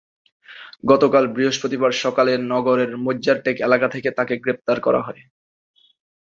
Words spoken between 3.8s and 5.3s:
থেকে তাঁকে গ্রেপ্তার করা হয়।